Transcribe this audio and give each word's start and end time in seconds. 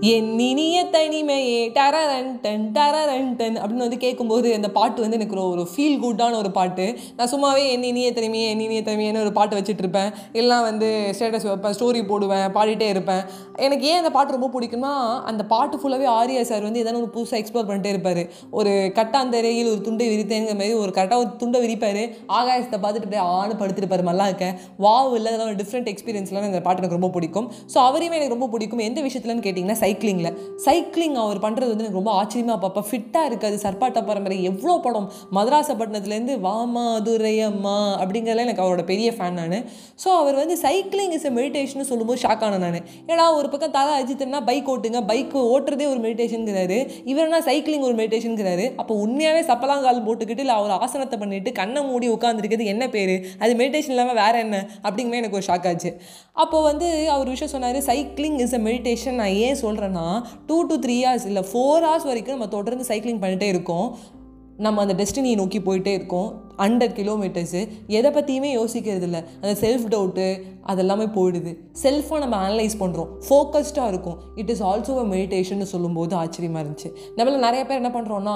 என் 0.00 0.38
இனிய 0.38 0.78
தனிமையே 0.94 1.60
டரரண்டன் 1.76 2.64
டரரண்டன் 2.76 3.56
அப்படின்னு 3.60 3.84
வந்து 3.84 3.96
கேட்கும்போது 3.96 4.54
அந்த 4.54 4.70
பாட்டு 4.70 5.00
வந்து 5.00 5.16
எனக்கு 5.16 5.36
ஒரு 5.40 5.68
ஃபீல் 5.70 5.96
குட்டான 6.02 6.36
ஒரு 6.36 6.50
பாட்டு. 6.50 6.98
நான் 7.16 7.30
சும்மாவே 7.32 7.62
என் 7.74 7.82
இனிய 7.82 8.12
தனிமையே 8.12 8.48
என் 8.48 8.60
இனிய 8.60 8.82
தனிமையேன்னு 8.82 9.22
ஒரு 9.22 9.32
பாட்டு 9.32 9.56
வச்சுட்டு 9.58 9.82
இருப்பேன் 9.84 10.10
எல்லாம் 10.32 10.62
வந்து 10.62 10.88
ஸ்டேட்டஸ் 11.18 11.46
வைப்பேன் 11.48 11.76
ஸ்டோரி 11.78 12.06
போடுவேன் 12.06 12.52
பாடிட்டே 12.56 12.88
இருப்பேன். 12.88 13.22
எனக்கு 13.56 13.86
ஏன் 13.86 13.96
அந்த 13.96 14.10
பாட்டு 14.10 14.36
ரொம்ப 14.36 14.50
பிடிக்கும்னா 14.56 15.22
அந்த 15.24 15.44
பாட்டு 15.44 15.76
ஃபுல்லாகவே 15.76 16.08
ஆரியா 16.18 16.42
சார் 16.42 16.62
வந்து 16.62 16.82
எதனா 16.84 17.00
ஒரு 17.04 17.10
புதுசாக 17.16 17.40
எக்ஸ்ப்ளோர் 17.42 17.68
பண்ணிட்டே 17.70 17.86
இருப்பார். 17.86 18.22
ஒரு 18.50 18.92
கட்டாந்தரையில் 18.98 19.70
ஒரு 19.72 19.80
துண்டை 19.80 20.08
விரித்தேங்கிற 20.12 20.56
மாதிரி 20.60 20.72
ஒரு 20.72 20.92
கரெக்டாக 20.98 21.16
ஒரு 21.16 21.30
துண்டை 21.36 21.60
விரிப்பார். 21.64 22.02
ஆகாயத்தை 22.38 22.80
பார்த்துட்டு 22.84 23.08
அப்படியே 23.08 23.24
ஆணு 23.38 23.54
படுத்துருப்பாரு 23.54 24.26
இருக்கேன். 24.30 24.54
வாவ் 24.86 25.14
இல்லை 25.14 25.32
அதெல்லாம் 25.32 25.50
ஒரு 25.54 25.58
டிஃப்ரெண்ட் 25.64 25.90
எக்ஸ்பீரியன்ஸ்லாம் 25.94 26.48
அந்த 26.52 26.60
பாட்டு 26.60 26.82
எனக்கு 26.82 27.00
ரொம்ப 27.00 27.12
பிடிக்கும். 27.18 27.50
ஸோ 27.74 27.78
அவரையுமே 27.88 28.18
எனக்கு 28.20 28.36
ரொம்ப 28.38 28.50
பிடிக்கும். 28.56 28.84
எந்த 28.90 29.00
விஷயத்துலன்னு 29.00 29.46
கேட்டிங்கன்னா 29.48 29.80
சைக்கிளிங்கில் 29.86 30.32
சைக்கிளிங் 30.66 31.16
அவர் 31.24 31.42
பண்ணுறது 31.46 31.70
வந்து 31.72 31.84
எனக்கு 31.84 32.00
ரொம்ப 32.00 32.12
ஆச்சரியமாக 32.20 32.58
பார்ப்பேன் 32.62 32.86
ஃபிட்டாக 32.90 33.30
இருக்காது. 33.30 33.56
சர்பாட்ட 33.64 33.98
பரம்பரை 34.08 34.36
எவ்வளோ 34.50 34.74
படம்? 34.86 35.08
மதராசப்பட்டினத்துலேருந்து 35.36 36.34
வாமா 36.46 36.84
துரையம்மா 37.06 37.74
அப்படிங்கிறதுல 38.02 38.44
எனக்கு 38.46 38.62
அவரோட 38.64 38.82
பெரிய 38.90 39.08
ஃபேன் 39.16 39.36
நான். 39.40 39.58
ஸோ 40.02 40.08
அவர் 40.20 40.36
வந்து 40.40 40.54
சைக்கிளிங் 40.64 41.14
இஸ் 41.16 41.26
எ 41.30 41.32
மெடிடேஷன் 41.38 41.88
சொல்லும்போது 41.90 42.20
ஷாக் 42.24 42.42
ஆனேன் 42.46 42.64
நான். 42.66 42.78
ஏன்னா 43.12 43.24
ஒரு 43.38 43.48
பக்கம் 43.52 43.74
தலா 43.76 43.92
அஜித்னா 44.00 44.40
பைக் 44.48 44.70
ஓட்டுங்க 44.72 45.02
பைக் 45.10 45.36
ஓட்டுறதே 45.54 45.86
ஒரு 45.92 46.00
மெடிடேஷனுங்கிறாரு 46.06 46.78
இவர்னா 47.12 47.40
சைக்கிளிங் 47.48 47.86
ஒரு 47.88 47.96
மெடிடேஷனுங்கிறாரு 48.00 48.66
அப்போ 48.80 48.94
உண்மையாகவே 49.04 49.42
சப்பலாங்கால் 49.50 50.04
போட்டுக்கிட்டு 50.08 50.44
இல்லை 50.46 50.56
அவர் 50.60 50.74
ஆசனத்தை 50.78 51.18
பண்ணிட்டு 51.22 51.52
கண்ணை 51.60 51.82
மூடி 51.90 52.08
உட்காந்துருக்கிறது 52.16 52.72
என்ன 52.74 52.84
பேர்? 52.96 53.14
அது 53.42 53.52
மெடிடேஷன் 53.62 53.94
இல்லாமல் 53.96 54.20
வேறு 54.22 54.38
என்ன? 54.46 54.56
அப்படிங்குமே 54.86 55.20
எனக்கு 55.22 55.38
ஒரு 55.40 55.48
ஷாக் 55.50 55.68
ஆச்சு. 55.72 55.92
அப்போ 56.44 56.58
வந்து 56.70 56.86
அவர் 57.16 57.32
விஷயம் 57.34 57.54
சொன்னார் 57.54 57.80
சைக்கிளிங் 57.90 58.38
இஸ் 58.44 58.56
அ 58.58 58.62
மெடிடேஷன் 58.68 59.18
நான் 59.20 59.36
ஏன் 59.46 59.58
சொல்கிறேன்னா 59.76 60.24
டூ 60.46 60.62
டு 60.62 60.78
த்ரீ 60.78 60.96
ஹவர்ஸ் 61.06 61.26
இல்லை 61.26 61.42
ஃபோர் 61.52 61.86
ஹவர்ஸ் 61.86 62.04
வரைக்கும் 62.04 62.34
நம்ம 62.38 62.48
தொடர்ந்து 62.48 62.84
சைக்கிளிங் 62.88 63.22
பண்ணிட்டே 63.24 63.42
இருக்கோம். 63.42 63.96
நம்ம 64.56 64.80
அந்த 64.80 65.04
டெஸ்டினியை 65.04 65.34
நோக்கி 65.34 65.60
போயிட்டே 65.60 65.92
இருக்கோம். 65.92 66.45
ஹண்ட்ரட் 66.62 66.94
கிலோமீட்டர்ஸு 66.98 67.62
எதை 67.98 68.10
பற்றியுமே 68.18 68.50
யோசிக்கிறது 68.58 69.06
இல்லை 69.08 69.22
அந்த 69.40 69.54
செல்ஃப் 69.64 69.86
டவுட்டு 69.94 70.26
அதெல்லாமே 70.72 71.06
போயிடுது. 71.16 71.50
செல்ஃபாக 71.82 72.18
நம்ம 72.22 72.36
அனலைஸ் 72.44 72.76
பண்ணுறோம் 72.80 73.10
ஃபோக்கஸ்டாக 73.26 73.90
இருக்கும். 73.92 74.16
It 74.40 74.50
is 74.54 74.62
also 74.68 74.94
a 75.02 75.04
meditation 75.12 75.62
சொல்லும்போது 75.72 76.14
ஆச்சரியமாக 76.22 76.62
இருந்துச்சு. 76.64 76.88
நம்மள 77.18 77.36
நிறைய 77.46 77.62
பேர் 77.68 77.80
என்ன 77.82 77.90
பண்ணுறோன்னா 77.96 78.34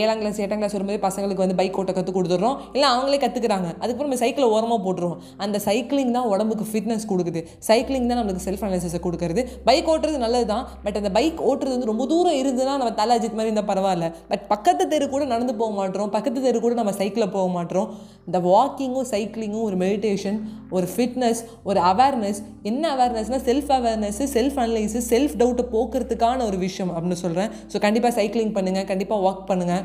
ஏழாம் 0.00 0.20
கிளாஸ் 0.20 0.40
எட்டாம் 0.44 0.60
கிளாஸ் 0.62 0.76
வரும்போது 0.76 1.00
பசங்களுக்கு 1.06 1.44
வந்து 1.44 1.56
பைக் 1.60 1.78
ஓட்ட 1.82 1.92
கற்றுக் 1.98 2.16
கொடுத்துட்றோம். 2.18 2.56
இல்லை 2.74 2.88
அவங்களே 2.94 3.20
கற்றுக்குறாங்க 3.24 3.68
அதுக்கப்புறம் 3.80 4.10
நம்ம 4.10 4.20
சைக்கிளை 4.24 4.48
ஓரமாக 4.56 4.80
போட்டுருவோம் 4.86 5.22
அந்த 5.46 5.60
சைக்கிளிங் 5.68 6.12
தான் 6.18 6.28
உடம்புக்கு 6.32 6.66
ஃபிட்னஸ் 6.72 7.08
கொடுக்குது. 7.12 7.42
சைக்கிளிங் 7.68 8.10
தான் 8.10 8.20
நம்மளுக்கு 8.20 8.44
செல்ஃப் 8.48 8.64
அனாலிசிஸை 8.66 9.00
கொடுக்குறது. 9.06 9.44
பைக் 9.68 9.90
ஓட்டுறது 9.94 10.20
நல்லது 10.26 10.48
தான் 10.52 10.66
பட் 10.84 11.00
அந்த 11.02 11.12
பைக் 11.18 11.40
ஓட்டுறது 11.48 11.74
வந்து 11.76 11.90
ரொம்ப 11.92 12.06
தூரம் 12.12 12.38
இருந்துன்னா 12.42 12.76
நம்ம 12.82 12.92
தலை 13.00 13.16
அஜித் 13.18 13.38
மாதிரி 13.40 13.50
இருந்தால் 13.52 13.70
பரவாயில்ல. 13.72 14.08
பட் 14.32 14.44
பக்கத்து 14.52 14.86
தெரு 14.94 15.08
கூட 15.14 15.24
நடந்து 15.34 15.56
போக 15.62 15.72
மாட்டோம். 15.80 16.12
பக்கத்து 16.18 16.46
தெரு 16.48 16.60
கூட 16.66 16.74
நம்ம 16.82 16.94
சைக்கிளை 17.00 17.27
சைக்கிளில் 17.28 17.36
போக 17.36 17.48
மாட்டோம் 17.56 17.88
இந்த 18.28 18.38
வாக்கிங்கும் 18.46 19.08
சைக்கிளிங்கும் 19.12 19.66
ஒரு 19.68 19.76
மெடிடேஷன் 19.84 20.38
ஒரு 20.76 20.86
ஃபிட்னஸ் 20.92 21.40
ஒரு 21.64 21.78
அவேர்னஸ் 21.90 22.40
என்ன 22.62 22.84
அவேர்னஸ்னால் 22.96 23.44
self 23.48 23.70
awareness 23.76 24.26
self 24.34 24.58
analysis 24.64 25.08
self 25.14 25.36
டவுட்டை 25.42 25.64
போக்குறதுக்கான 25.74 26.44
ஒரு 26.46 26.58
விஷயம் 26.66 26.92
அப்படின்னு 26.94 27.22
சொல்கிறேன் 27.24 27.50
ஸோ 27.72 27.78
கண்டிப்பாக 27.86 28.14
சைக்கிளிங் 28.18 28.54
பண்ணுங்கள் 28.58 28.88
கண்டிப்பாக 28.92 29.22
வாக் 29.26 29.44
பண்ணுங்கள் 29.50 29.84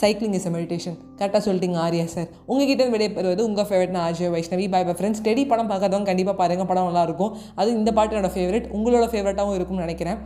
சைக்கிளிங் 0.00 0.36
இஸ் 0.38 0.46
அ 0.48 0.52
மெடிடேஷன் 0.54 0.96
கரெக்டாக 1.18 1.42
சொல்லிட்டீங்க 1.46 1.78
ஆர்யா 1.82 2.06
சார் 2.14 2.30
உங்ககிட்ட 2.50 2.84
விடைபெறுவது 2.94 3.42
உங்கள் 3.48 3.68
ஃபேவரட்னா 3.68 4.00
Ajay 4.08 4.32
Vaishnavi. 4.36 4.64
Bye 4.74 4.80
bye 4.88 4.94
friends 4.98 5.20
steady 5.22 5.44
படம் 5.52 5.70
பார்க்காதவங்க 5.72 6.10
கண்டிப்பாக 6.10 6.36
பாருங்கள் 6.40 6.70
படம் 6.70 6.88
நல்லாயிருக்கும். 6.90 7.34
அது 7.60 7.78
இந்த 7.80 7.92
பாட்டு 7.98 8.16
என்னோட 8.16 8.32
ஃபேவரட் 8.36 8.66
உங்களோட 8.78 9.06
ஃபேவரட்டாகவும் 9.12 9.58
இருக்கும்னு 9.58 9.86
நினைக்கிறேன். 9.86 10.18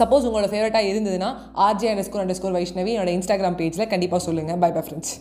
சப்போஸ் 0.00 0.26
உங்களோட 0.28 0.48
ஃபேவரட்டாக 0.52 0.90
இருந்ததுன்னா 0.92 1.28
RJ 1.66 1.90
under 1.90 2.08
score 2.08 2.24
under 2.24 2.40
score 2.40 2.56
Vaishnavi 2.60 2.92
என்னோட 2.96 3.12
இன்ஸ்டாகிராம் 3.18 3.60
பேஜில் 3.60 3.92
கண்டிப்பாக 3.94 4.22
சொல்லுங்கள் 4.28 4.60
பை 4.64 4.72
பை 4.78 4.84
ஃப்ரெண்ட்ஸ் 4.86 5.14